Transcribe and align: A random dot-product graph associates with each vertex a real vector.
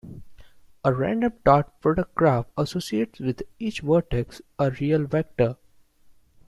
A 0.83 0.91
random 0.95 1.33
dot-product 1.45 2.15
graph 2.15 2.47
associates 2.57 3.19
with 3.19 3.43
each 3.59 3.81
vertex 3.81 4.41
a 4.57 4.71
real 4.71 5.05
vector. 5.05 5.57